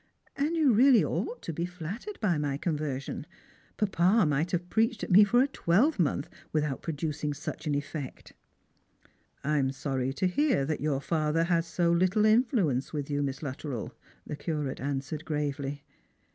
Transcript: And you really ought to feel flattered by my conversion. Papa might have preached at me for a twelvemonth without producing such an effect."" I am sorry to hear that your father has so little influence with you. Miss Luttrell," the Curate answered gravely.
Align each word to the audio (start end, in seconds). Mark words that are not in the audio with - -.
And 0.35 0.55
you 0.57 0.73
really 0.73 1.03
ought 1.03 1.43
to 1.43 1.53
feel 1.53 1.67
flattered 1.67 2.19
by 2.19 2.39
my 2.39 2.57
conversion. 2.57 3.27
Papa 3.77 4.25
might 4.25 4.49
have 4.49 4.67
preached 4.67 5.03
at 5.03 5.11
me 5.11 5.23
for 5.23 5.43
a 5.43 5.47
twelvemonth 5.47 6.27
without 6.51 6.81
producing 6.81 7.35
such 7.35 7.67
an 7.67 7.75
effect."" 7.75 8.33
I 9.43 9.59
am 9.59 9.71
sorry 9.71 10.11
to 10.13 10.25
hear 10.25 10.65
that 10.65 10.81
your 10.81 11.01
father 11.01 11.43
has 11.43 11.67
so 11.67 11.91
little 11.91 12.25
influence 12.25 12.91
with 12.91 13.11
you. 13.11 13.21
Miss 13.21 13.43
Luttrell," 13.43 13.93
the 14.25 14.35
Curate 14.35 14.79
answered 14.81 15.23
gravely. 15.23 15.83